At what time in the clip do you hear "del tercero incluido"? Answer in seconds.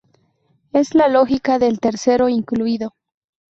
1.59-2.95